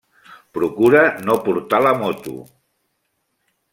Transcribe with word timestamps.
Procura 0.57 1.03
no 1.27 1.35
portar 1.49 1.81
la 1.89 1.93
moto. 2.01 2.35